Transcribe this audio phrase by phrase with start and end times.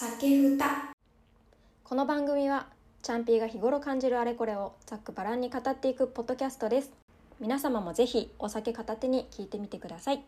[0.00, 0.92] 酒ふた
[1.82, 2.68] この番組は
[3.02, 6.92] チャンピーが日頃感じるあれこれをざっくばらんに語っていくポッドキャストです。
[7.40, 10.22] 皆様もぜひお酒片手に聞いてみてください。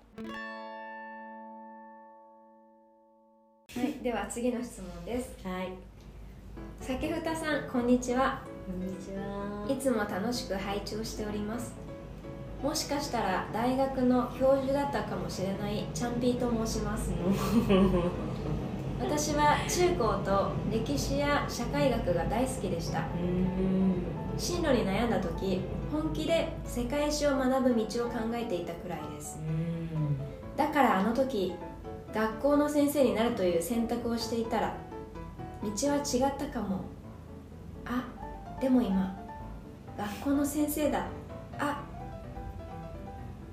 [3.77, 5.37] はいでは次の質問です。
[5.47, 5.69] はい、
[6.81, 8.43] 酒ふたさんこんにちは。
[8.67, 9.67] こんにちは。
[9.73, 11.91] いつも楽しく拝聴しております。
[12.63, 17.11] もしかしたら大学の教授だったかもしれないチャンピーと申します
[19.21, 23.05] 私は中高と歴史や社会学が大好きでした。
[24.39, 25.61] 進路に悩んだ時
[25.93, 29.39] 本気で世界史を学ぶ道を考えていたくらいです。
[30.57, 31.53] だからあの時
[32.15, 34.75] 学校の先生になるという選択をしていたら
[35.63, 36.81] 道は違ったかも。
[37.85, 38.09] あ
[38.59, 39.15] でも今
[39.99, 41.05] 学校の先生だ。
[41.59, 41.83] あ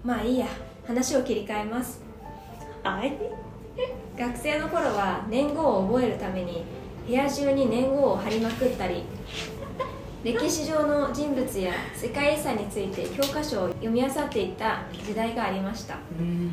[0.02, 0.48] まあいいや。
[0.88, 2.02] 話を切り替えます。
[2.84, 3.18] はい。
[4.18, 6.64] 学生の頃は年号を覚えるために
[7.06, 9.04] 部屋中に年号を貼りまくったり
[10.24, 16.00] 歴史上の人物や世界遺産について教科書を読み漁っていた時代がありました。
[16.20, 16.50] うん。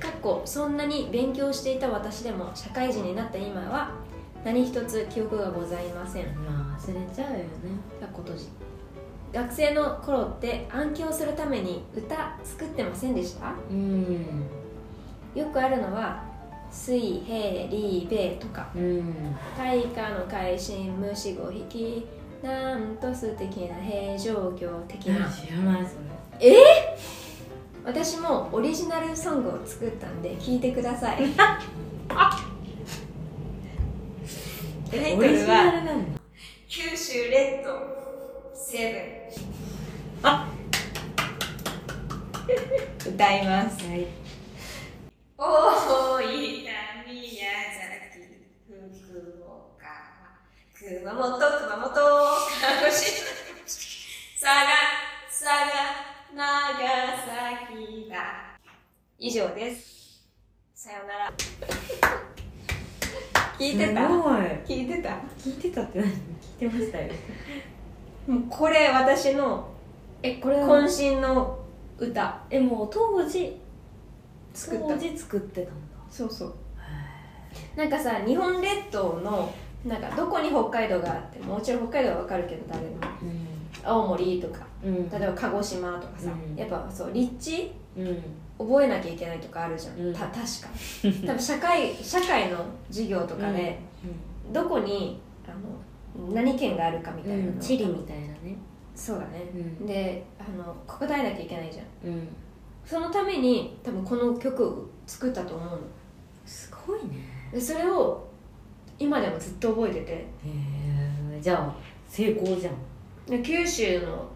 [0.00, 3.92] かっこそんなに勉強していた私でも社会人になった今は
[4.44, 6.26] 何一つ記憶がございません。
[6.44, 7.44] まあ忘れちゃうよね。
[8.00, 8.48] かっこ閉じ
[9.32, 13.54] 学生の頃って暗記をするために歌作ってませんでした？
[13.70, 14.26] うん。
[15.34, 16.33] よくあるのは
[16.74, 18.68] 水平リーベとか。
[18.74, 19.36] うん。
[19.56, 22.04] 大化の改新虫五匹
[22.42, 25.30] なんと素敵な平城京的な。
[25.30, 25.94] 知らないそ
[26.40, 26.98] れ。
[27.84, 31.28] 私もオリジナルソングを作ったんで聞いてください。
[31.30, 31.60] タ
[35.08, 36.20] イトオリジルはナルなんだ
[36.68, 37.70] 「九州レッド
[38.54, 38.92] セ
[40.22, 40.34] ブン」
[43.14, 43.86] 歌います。
[43.86, 44.06] はい。
[45.36, 45.42] 大
[46.18, 46.24] 分
[47.06, 48.22] 宮崎
[49.02, 49.84] 福岡
[50.86, 51.40] 熊本熊
[51.78, 52.60] 本鹿児
[52.92, 53.24] 島
[54.38, 54.52] 佐賀
[55.30, 55.48] 佐賀
[56.36, 56.44] 長
[57.24, 58.14] 崎だ。
[59.18, 60.28] 以上です。
[60.74, 61.32] さようなら。
[63.58, 64.00] 聞いてた？
[64.66, 65.08] 聞いてた？
[65.38, 66.10] 聞いてたって何？
[66.10, 66.18] 聞い
[66.58, 67.14] てましたよ。
[68.26, 69.70] もうこれ私の
[70.22, 71.64] えこれ渾身の
[71.96, 72.42] 歌。
[72.50, 73.58] えもう当時？
[74.52, 74.88] 作った。
[74.88, 75.96] 当時作ってたんだ。
[76.10, 76.54] そうそう。
[77.74, 79.50] なんかさ日本列島の
[79.84, 83.00] なんかどこに北海道があってもちろん北海道はわかるけど誰でも
[83.82, 85.10] 青森とかうん。
[85.10, 86.56] 例えば鹿児島とかさ、うん。
[86.56, 88.22] やっぱそう立地うん。
[88.58, 90.14] 覚えなきゃいけないとかあるじゃん、うん。
[90.14, 90.42] た確か。
[91.26, 92.58] 多分社会社会の
[92.88, 93.78] 授業とかで、
[94.52, 98.56] どこにあの何県があるかみたいな地理みたいなね。
[98.94, 99.42] そうだね、
[99.80, 99.86] うん。
[99.86, 102.12] であの答えなきゃいけないじゃん。
[102.12, 102.28] うん。
[102.84, 105.78] そのために多分この曲を作ったと思うの。
[106.46, 107.16] すごいね。
[107.52, 108.28] でそれを
[108.98, 110.12] 今でもずっと覚えてて。
[110.12, 111.74] へえじゃあ
[112.08, 112.74] 成功じゃん。
[113.26, 114.28] で九州の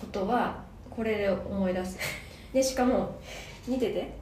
[0.00, 1.98] ことはこれで思い出す。
[2.52, 3.16] でしかも
[3.66, 4.20] 見てて。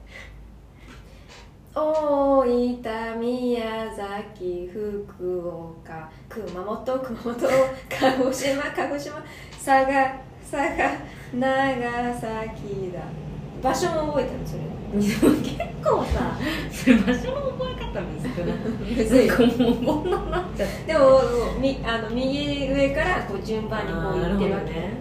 [1.75, 6.09] 大分宮崎福岡。
[6.27, 9.23] 熊本熊本鹿児島鹿児島。
[9.53, 10.19] 佐賀
[10.49, 10.91] 佐賀
[11.33, 13.01] 長崎だ。
[13.61, 14.69] 場所も覚えてるそれ。
[14.89, 15.13] 結
[15.83, 16.35] 構さ
[16.71, 20.83] それ場所の覚え方むずくないむずいなんかもうこんなになっちゃって。
[20.93, 21.21] でも
[21.59, 24.93] みあの右上からこう順番にこういってるわけ、ね。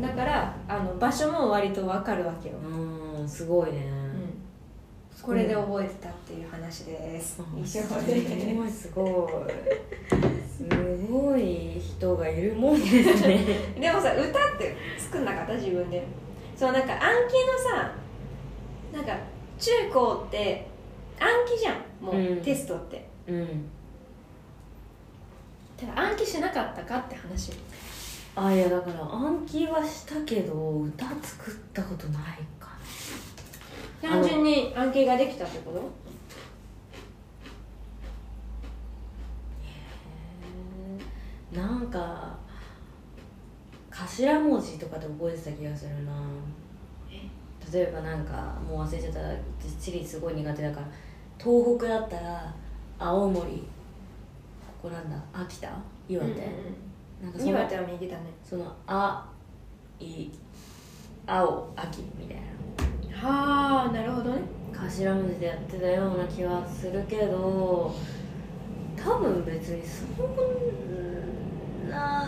[0.00, 3.86] だからあの場所も割と分かるわけよ、うんすごいね。
[5.16, 7.40] うん、これで覚えてたっていう話です。
[7.56, 9.52] 以上すですごいすごい。
[10.52, 13.44] すごい人がいるもんですね。
[13.80, 15.54] でもさ歌って作んなかった？
[15.54, 16.04] 自分で。
[16.56, 17.92] そうなんか暗記のさ
[18.92, 19.16] なんか
[19.58, 20.66] 中高って
[21.18, 22.42] 暗記じゃんもう、うん。
[22.42, 23.08] テストって。
[23.26, 23.64] うん。
[25.76, 27.52] ただ暗記しなかったかって話。
[28.34, 32.22] あいやだから暗記はしたけど歌作ったことない
[32.58, 32.70] か
[34.00, 35.90] 単純に暗記ができたってこと？
[41.60, 42.34] ななんか
[43.90, 46.12] 頭文字とかで覚えてた気がするな。
[47.72, 49.20] 例えばなんかもう忘れちゃった。
[49.80, 50.86] 地理すごい苦手だから
[51.42, 52.54] 東北だったら
[52.98, 53.50] 青森
[54.82, 55.70] ここなんだ秋田？
[56.08, 56.30] 岩手、
[57.22, 58.22] なんかその岩手は右だね。
[58.44, 59.28] その「あ」
[59.98, 60.30] 「い」
[61.26, 63.28] 「青」「秋」みたいな。
[63.28, 64.40] はあなるほどね。
[64.72, 67.94] 頭文字でやってたような気はするけど
[68.96, 72.26] 多分別にそんな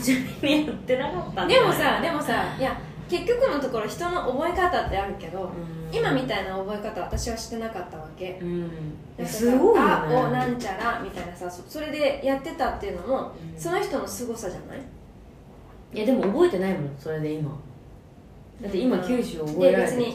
[0.00, 2.80] 真面目にやってなかったんじでもさでもさいや
[3.12, 5.94] 結局のところ人の覚え方ってあるけど、うん。
[5.94, 8.38] 今みたいな覚え方は私はしてなかったわけ。
[8.40, 8.60] うん。
[8.62, 8.70] なん
[9.18, 9.92] かさすごいよね。
[9.92, 13.60] あおなんちゃらみたいなさそそれでやってたっていうのも、うん。
[13.60, 14.78] その人の凄さじゃない？
[15.92, 17.50] いやでも覚えてないもんそれで今。
[18.62, 19.06] だって今うん。
[19.06, 20.10] 九州覚えられてるじ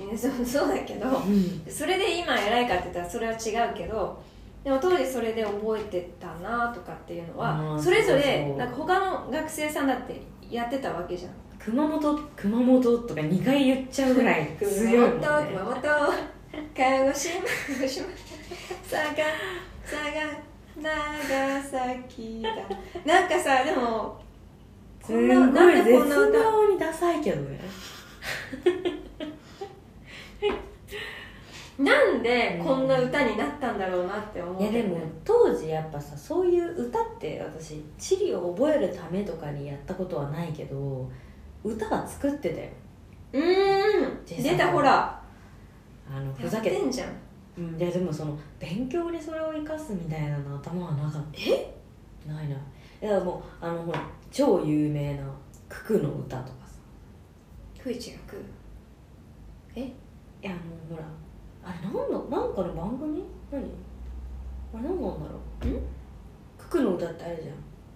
[0.00, 0.08] ゃん。
[0.10, 1.62] ねそうそうだけどうん。
[1.72, 4.20] それで今偉いかって言ったらそれは違うけど
[4.64, 11.32] でも当時それで覚えてたなとかっていうのはうんそれぞれなんか他の学生さんだってやってたわけじゃん
[11.64, 15.26] 熊本熊本とか2回言っちゃうぐらい強いもんね。
[15.26, 15.82] 熊本熊本
[16.74, 17.40] 鹿児島
[17.78, 18.06] 鹿児島
[18.90, 19.24] 佐賀
[19.84, 22.48] 佐賀長崎だ
[23.04, 24.20] なんかさでも
[25.02, 26.38] こんななんでこんな歌
[26.68, 27.60] にダサいけどね
[31.78, 41.10] なんでこんな歌になったんだろうなって思ういやでも当時やっぱさそういう歌って私地理を覚えるためとかにやったことはないけど
[41.64, 42.68] 歌は作ってたよ。
[43.32, 44.24] うーん。
[44.24, 45.22] 出たほら。
[46.10, 47.08] あのふざけててんじゃん。
[47.56, 51.38] うん、いやでもその勉強にそれを生かすみたいなの頭はなかった。
[51.38, 51.74] え？
[52.26, 52.54] ないな。
[52.54, 52.58] い
[53.02, 54.00] いやもうあのほら
[54.30, 55.24] 超有名な
[55.68, 56.74] 九九の歌とかさ。
[57.82, 58.18] クイチが
[59.74, 59.80] え？
[59.82, 59.92] い
[60.40, 60.56] やも
[60.90, 61.04] うほら
[61.64, 63.24] あれなんだなんかの番組？
[63.50, 63.62] 何？
[64.74, 65.66] あれ何なんだろう？
[65.66, 65.80] ん？
[66.58, 67.52] 九九の歌ってあるじゃ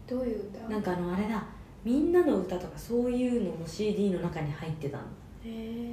[0.06, 0.66] どういう歌？
[0.68, 1.44] んなんかあのあれだ
[1.86, 5.04] みんなの歌とかそういうのの CD の中に入ってたの。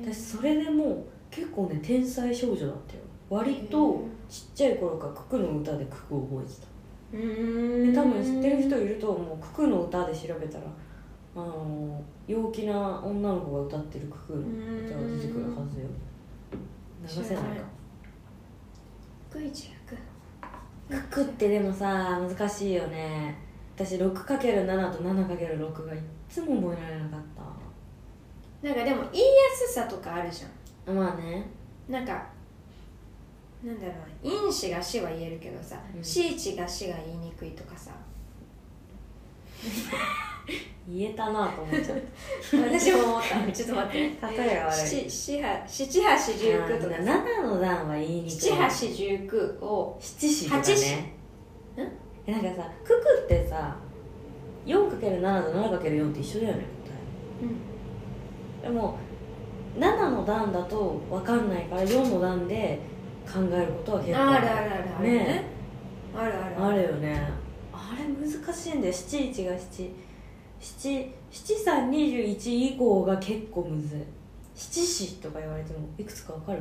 [0.04, 3.02] 私それでもう結構ね天才少女だったよ。
[3.30, 6.68] 割とちっちゃい頃から九九の歌で九九を覚えてた。
[7.16, 9.38] で多分知ってる人いると思う。
[9.38, 10.64] ククの歌で調べたら
[11.36, 15.88] あの陽気な女の子が歌ってるククの歌が出てくるはずよ。
[17.04, 17.64] 流せないか。
[19.30, 19.76] クイチが
[20.90, 27.20] 食ククってでもさ難しいよね私 6×7 と 7×6 がいっつも覚えられなかっ
[28.64, 29.32] うなんかでも言いや
[29.68, 30.48] すさとかあるじゃ
[30.86, 31.46] たまあね。
[31.90, 32.26] んなんか
[33.64, 33.94] なんだろ
[34.24, 34.32] うな。
[34.46, 36.02] 因子が死は言えるけどさうん。
[36.02, 37.92] が死が言いにくいとかさ。
[40.88, 41.98] 言えたなと思っちゃっ
[42.52, 42.58] た。
[42.80, 43.52] 私も思った。
[43.52, 43.98] ちょっと待って。
[43.98, 45.10] 例えが悪い。
[45.10, 47.02] 七七八七八十九とかさ。
[47.02, 48.32] 7の段は言いにくい。
[48.32, 51.14] 七八十九を七子とかね
[52.26, 53.76] えなんかさククってさ
[54.66, 54.96] 4×7 と
[55.80, 56.92] 7×4 って一緒だよね答
[58.66, 58.68] え。
[58.68, 58.98] でも
[59.78, 62.80] 7の段だと分かんないから4の段で
[63.26, 64.50] 考えることは結構ある。
[64.50, 65.44] あるあるあるね。
[66.16, 66.84] あるあるある。
[66.84, 67.30] よね。
[67.74, 68.94] あれ難しいんだよ。
[68.94, 69.54] 71が
[70.62, 74.00] 7721以降が結構むずい。
[74.56, 76.60] 七子とか言われてもいくつか分かる？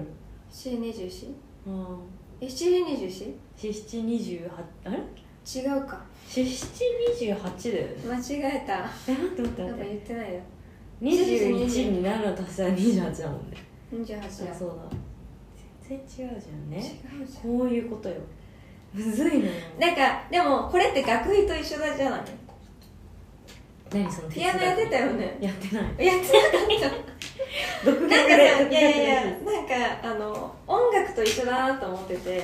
[0.50, 1.26] 七二十四？
[1.68, 1.96] あ
[2.40, 3.34] え七二十四？
[3.56, 4.98] 七七二十八あれ？
[5.44, 6.00] 違うか。
[6.28, 7.94] 七七二十八だよね。
[8.06, 8.88] 間違えた。
[9.08, 10.40] え待って待ってなんか待って言ってないよ。
[11.02, 13.56] 21に7足したら28だもんね。
[13.90, 14.52] 二十八だ。
[14.52, 14.74] あそうだ
[15.88, 18.14] 全然違うじゃん違ねうじゃこういうことよ。
[18.94, 19.52] むずいのよ。
[19.78, 22.20] んなんかでもこれって学費と一緒だじゃない？
[23.92, 25.36] 何そのピアノやってたよね。
[25.40, 25.84] やってない。
[26.06, 27.12] やってなかった。
[27.84, 32.42] 独学なんかさでいやいやいやなんかあの音楽と一緒だなと思ってて。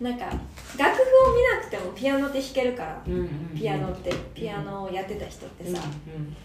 [0.00, 0.32] なんか
[0.78, 3.58] 楽譜を見なくてもピアノって弾けるからうんうんうん。
[3.58, 6.36] ピアノってピアノをやってた人ってさ、うん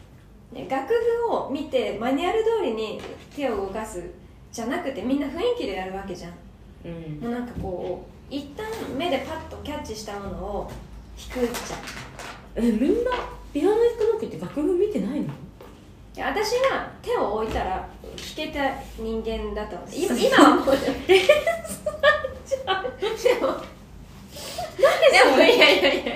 [0.57, 3.01] ね楽譜を見てマニュアル通りに
[3.35, 4.01] 手を動かす
[4.51, 6.31] じゃなくてみんな雰囲気でやるわけじゃん。
[6.85, 6.91] うん。
[6.91, 8.65] うんもうなんかこう一旦
[8.97, 10.71] 目でパッとキャッチしたものを
[11.33, 12.65] 弾くじゃん。
[12.67, 13.11] えみんな
[13.53, 15.25] ピアノ弾く時って楽譜見てないの？
[16.15, 17.87] いや私は手を置いたら弾
[18.35, 20.81] けた人間だったので今今はもう で
[23.41, 23.57] も
[25.11, 26.13] でもいやいやいや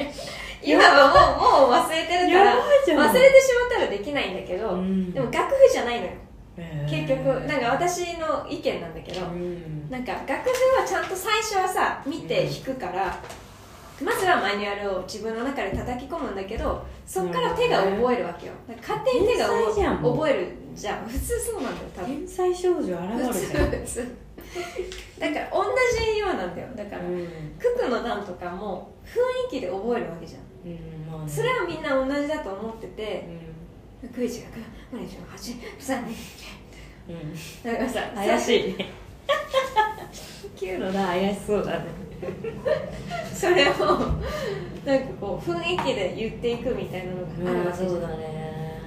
[0.61, 1.07] 今は
[1.39, 5.11] もうもう忘れてるからやばいじゃん忘れてしまったらできないんだけど、うん。
[5.11, 6.11] でも楽譜じゃないのよ。
[6.57, 7.07] へー。
[7.07, 9.89] 結局なんか私の意見なんだけど、うん。
[9.89, 13.19] なんか楽譜はちゃんと最初はさ見て弾くから、
[14.01, 18.53] まずはマニュアルを自分の中で叩き込むんだけだそっから手が覚えるわけよ。
[18.81, 21.05] 勝手に手が覚えるじゃん。
[21.05, 22.17] 普通そうなんだよ多分。
[22.17, 23.47] 天才少女現普通る。
[23.47, 24.15] じゃん普通。
[25.19, 25.63] だから同
[26.13, 26.67] じようなんだよ。
[26.75, 27.27] だから、うん。
[27.59, 29.17] 九九の段とかも雰
[29.57, 30.41] 囲気で覚えるわけじゃん。
[30.65, 31.29] うんまあね。
[31.29, 33.27] それはみんな同じだと思ってて
[34.03, 34.09] うん。
[34.09, 36.03] 9時が9 8 3
[37.09, 37.71] うん。
[37.71, 38.89] だからさ怪しいね
[40.55, 41.85] 9のな怪しそうだね
[43.33, 43.73] それを
[44.85, 44.99] なん。
[44.99, 47.89] かこう雰囲気で言っていくみたいなのがあるわけじゃん。
[47.91, 48.79] そうだね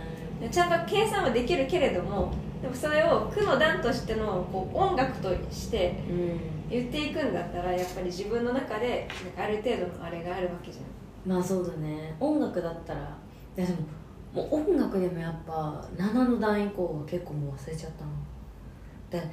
[0.51, 0.87] ちゃん。
[0.87, 5.95] と計算はできるけれどもでもそれを句の段としてのこう音楽として
[6.71, 7.33] 言っていくん。
[7.33, 9.33] だったらやっぱり自分の中でなん。
[9.33, 11.33] かある程度のあれがあるわけじゃん。
[11.33, 13.01] まあそうだね音楽だったら
[13.57, 13.79] いやでも
[14.35, 19.29] もう音楽でもやっぱ7の段以降は結構もう忘れちゃったなだ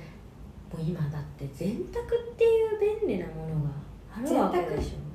[0.72, 2.00] もう今だって電卓
[2.34, 3.70] っていう便利なものが
[4.14, 5.10] あるわけでしょ。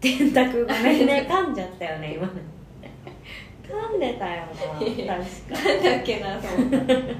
[0.00, 1.26] 電卓ごめんね。
[1.30, 2.26] 噛んじゃったよね今。
[2.26, 2.32] ね
[3.62, 5.06] 噛んでたよな確か。
[5.06, 7.16] なんだっけなと思って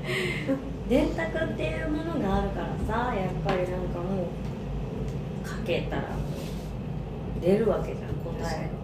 [0.88, 4.22] 電卓っていうものがあるからさやっぱりなんかも
[5.44, 6.02] うかけたら
[7.40, 8.78] 出るわけじゃん答えが。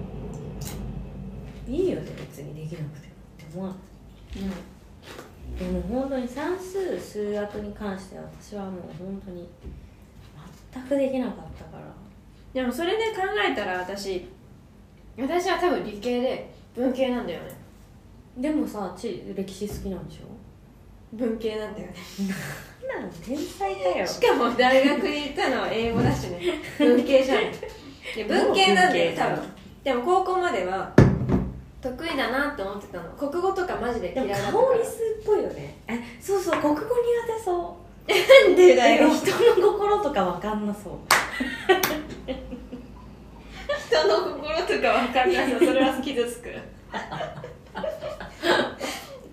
[1.67, 3.14] いいよね別にできなくて
[3.55, 3.73] もっ
[4.33, 4.63] て思わない
[5.59, 9.49] でも本当に算数数学に関しては私はもう本当に
[10.73, 11.85] 全くできなかったから。
[12.53, 14.29] でもそれで考えたら私
[15.19, 17.51] 私は多分理系で文系なんだよね。
[18.39, 21.17] でもさち歴史好きなんでしょ？
[21.17, 21.95] 文系なんだよね。
[22.89, 24.07] なん天才だよ。
[24.07, 26.41] しかも大学に行ったのは英語だしね。
[26.79, 27.47] 文系じゃんい。
[28.19, 29.45] や文系なんだよ多分。
[29.85, 30.93] でも高校までは
[31.85, 33.11] 得意だなって思ってたの。
[33.11, 35.77] 国語とかマジで嫌いだった顔リスっぽいよね。
[35.87, 36.87] えそうそう国語苦
[37.37, 37.85] 手そう。
[38.09, 38.17] な
[38.49, 39.11] んでだよ。
[39.11, 39.27] 人
[39.61, 40.95] の心とかわかんなそう。
[43.87, 44.81] 人の心とか分
[45.13, 46.49] かんないのそれは傷つく。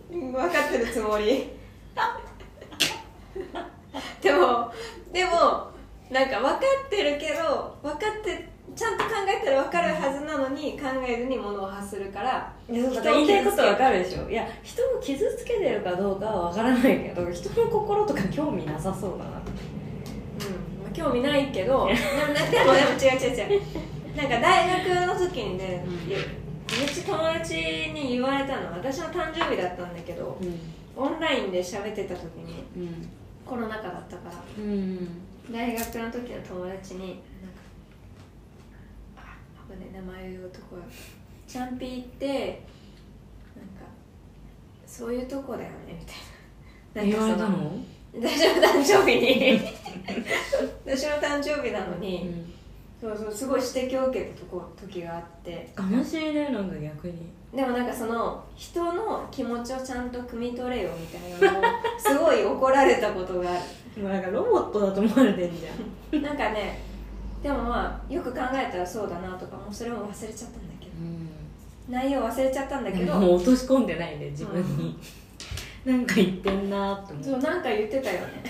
[0.10, 1.50] 分かってるつもり。
[4.22, 4.74] でも
[5.14, 5.72] でも
[6.10, 14.00] なんか分かってるけど分かってちゃんと考えたら分かるはずなのに考えずに物を発するから言いたいことわかる。
[14.00, 14.30] るでしょ？
[14.30, 19.32] いや人を傷つけてるかどうかはわからないけど人の心とか興味なさそうだな。
[19.32, 19.40] うん、ま
[20.90, 23.62] あ、興味ないけどでもでもでも違う違う違う。
[24.16, 26.10] なんか大学の時にね、うん。
[26.10, 26.20] めっ
[26.88, 27.56] ちゃ友達
[27.94, 28.72] に言われたの。
[28.72, 30.60] 私の誕生日だったんだけどうん。
[30.96, 33.10] オンラインで喋ってた時にうん。
[33.46, 34.36] コロナ禍だったから。
[34.58, 35.08] うん。
[35.52, 37.22] 大学の時の友達に
[39.72, 40.82] なんかあ危ね名前を言うとこは。
[41.48, 42.28] チャンピーって
[43.56, 43.86] なんか
[44.86, 46.14] そういうとこだよねみた
[47.02, 47.20] いな。
[47.20, 47.72] なんかのその？
[48.14, 49.62] 私の誕生日に。
[50.86, 52.54] 私の誕生日なのに、うん。
[53.00, 55.70] そうそうすごい指摘を受けたとこ時があって。
[55.78, 57.14] 悲しいねなんか逆に。
[57.54, 61.64] でもなんかその人の気持ちをちゃんと汲み取れよみたいなのを
[61.98, 63.62] すごい怒られたことがある。
[64.02, 66.22] もうなんかロボットだと思われてんじゃん。
[66.24, 66.80] なんかね
[67.42, 70.92] でもまあよく考えたらそうだなとかもうそれも忘れちゃったんだけど。
[71.90, 73.16] 内容忘れちゃったんだけど。
[73.16, 74.98] もう落とし込んでないね 自分に、
[75.84, 78.44] なんか言ってんなーって思そううなんか言ってたよね。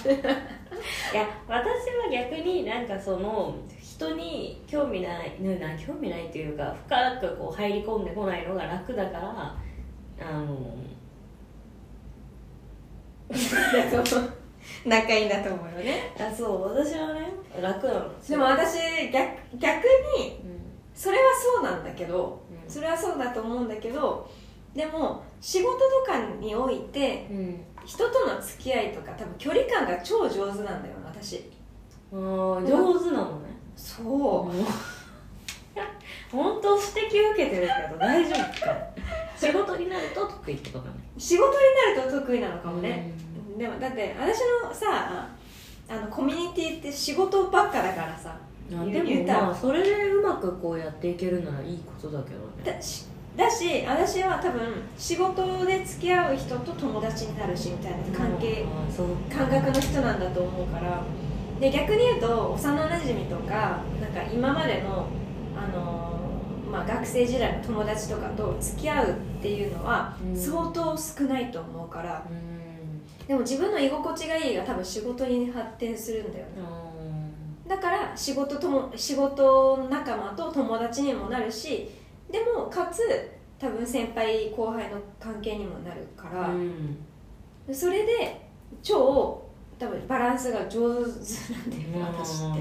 [1.12, 9.54] いや私は逆になんかその人に興味ないなな興味ないっていうか深くこう入り込んでこないのが楽だから
[10.20, 10.56] あの
[14.84, 16.14] 仲いいんだと思うよね。
[16.18, 17.28] あそう私はね
[17.60, 18.20] 楽なの。
[18.26, 18.78] でも私
[19.12, 19.84] 逆逆
[20.18, 20.60] にうん
[20.94, 22.70] それはそうなんだけどうん。
[22.70, 24.30] それはそうだと思うんだけど
[24.74, 27.64] でも仕事とかにおいてうん。
[27.84, 31.50] 人との付き合いとか多分距離感が超上手なんだよ私。
[32.12, 33.56] あー上手なのね。
[33.76, 34.52] そもう
[36.30, 38.76] 本当指摘受けてるけど大丈夫か。
[39.36, 40.94] 仕事になると得意ってことね。
[41.16, 41.54] う仕事に
[41.96, 43.12] なると得意なのかもね、
[43.60, 45.28] でもだって私のさ
[45.86, 48.34] あのコミュニティって仕事ばっかだからさ。
[48.70, 52.78] でもまあそれでうまくこうやっていけるならいいことだけどね。
[52.78, 53.04] だし
[53.36, 54.60] だし私は多分
[54.96, 58.64] 仕事で付き合う人と友達になるしみたいな関係
[59.28, 61.02] 感覚の人なんだと思うから。
[61.60, 65.06] で逆に言うと幼なじみとかなんか今までの、
[65.54, 70.34] あのーまあ、学生時代の友達とかと付き合うっていうのはうん。
[70.34, 72.24] 相当少ないと思うから。
[72.30, 72.49] うん
[73.30, 76.50] でも自分の居心地がいいが多分仕事に発展するんだよね。
[77.68, 81.88] だから仕事とも仕事仲間と友達にもなるし
[82.28, 86.98] でもかつ多分先輩後輩の関係にもなるから、うん。
[87.72, 88.48] それで
[88.82, 89.40] 超
[89.80, 92.60] 多分バランスが上手なんだよね私って。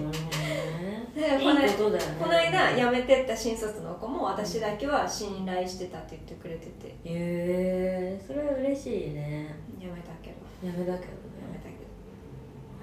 [1.20, 2.16] このいいことだよね。
[2.18, 6.88] この間辞めてった新卒の子も私だけは信頼してたって言ってくれてて。
[6.88, 9.54] へえそれは嬉しいね。
[9.78, 10.66] 辞めたけど。
[10.66, 10.98] やめだけどね。
[10.98, 11.82] 辞めたけど。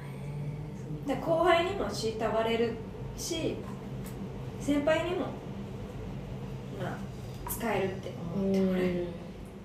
[0.02, 2.75] へえで後輩にも慕われる
[3.16, 3.57] し
[4.61, 5.28] 先輩にも
[6.78, 6.99] まあ
[7.50, 9.07] 使えるって思ってもらえる。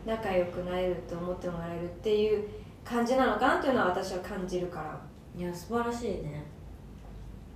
[0.06, 2.48] 仲良くなれるって思ってもらえるっていう
[2.92, 5.00] 感じなのかなっていうのは私は感じるから。
[5.34, 6.44] いや素晴らしいね。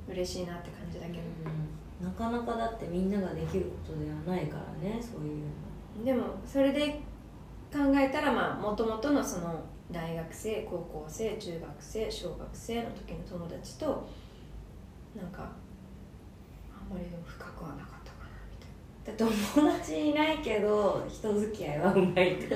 [0.07, 1.19] 嬉しいなって感じだけど、
[2.01, 5.43] なかなかだってみんなができることではないからねそういう
[5.99, 6.05] の。
[6.05, 7.01] でもそれで
[7.73, 9.59] 考えたらまあもともとのその
[9.91, 14.07] 大学生高校生中学生小学生の時の友達と
[15.15, 15.49] なんか
[16.71, 22.47] あんまりでも深くはなかったかなみたい友達いないけど人付き合いはうまいって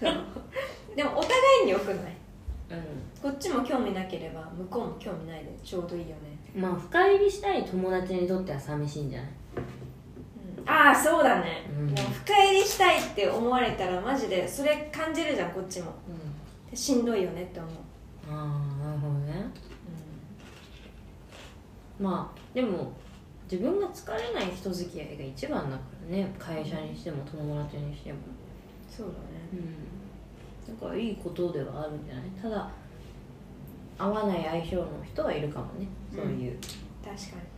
[0.00, 2.16] とでもお互いによくない？
[2.70, 2.78] うん。
[3.22, 6.14] こっちも興味なければ向こうも興味ないでちょうどいいよね、
[6.54, 9.30] まあ深入りしたい友達にとっては寂しいんじゃない？
[10.66, 11.94] ああそうだね、うん。
[11.94, 15.92] でも深入りしたいって思われたらマジでそれ感じるじゃんこっちも。
[16.70, 16.76] うん。
[16.76, 17.72] しんどいよねって思う、
[18.30, 19.50] ああなるほどね。
[21.98, 22.92] まあでも
[23.50, 26.32] 自分が疲れない人付き合いが一番だからね。
[26.38, 28.18] 会社にしても友達にしても。
[28.88, 29.18] そうだね。
[29.52, 29.89] うん
[30.68, 32.24] だからいいことではあるんじゃない？
[32.40, 32.70] ただ
[33.98, 35.86] 合わない相性の人はいるかもね。
[36.14, 36.56] そういう、
[37.04, 37.50] 確かに。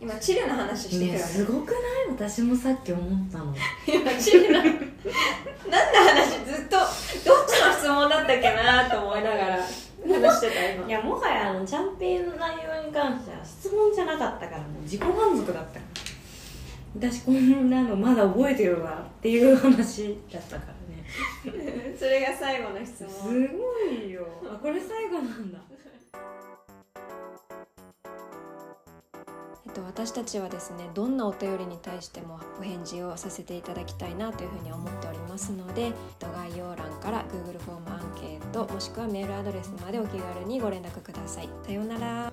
[0.00, 1.12] 今チルの話してたよね。
[1.12, 1.80] ねすごくない？
[2.10, 3.54] 私もさっき思ったの。
[3.86, 6.44] 今チルの何の話？
[6.46, 9.58] ずっとどっちの質問だったっけなと思いながら。
[10.06, 10.86] 話してた今。
[10.86, 15.80] いやもはやあのチャンピオンの内容に関しては質問じゃなかったからもう自己満足だった。
[15.80, 15.80] か
[17.00, 19.04] ら私こんなのまだ覚えてるわ。
[19.04, 20.72] っていう話だったから。
[20.72, 20.77] ね
[21.98, 25.58] それが最後の質す問ごいよあこれ最後なんだ
[29.66, 41.48] えっと、私たちはですねどんなお便りに対してもお返事をさせていただきたいなというふうに思っておりますのでえっと概要欄から Google フォームアンケートもしくはメールアドレスまでお気軽にご連絡ください。
[41.64, 42.32] さようなら。